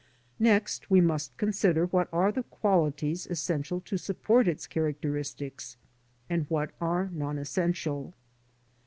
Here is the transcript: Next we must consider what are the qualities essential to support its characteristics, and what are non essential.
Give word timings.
Next 0.39 0.89
we 0.89 0.99
must 0.99 1.37
consider 1.37 1.85
what 1.85 2.09
are 2.11 2.31
the 2.31 2.41
qualities 2.41 3.27
essential 3.27 3.79
to 3.81 3.97
support 3.99 4.47
its 4.47 4.65
characteristics, 4.65 5.77
and 6.27 6.47
what 6.49 6.71
are 6.81 7.11
non 7.13 7.37
essential. 7.37 8.15